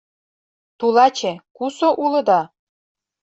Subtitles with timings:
[0.79, 2.41] Тулаче, кусо улыда?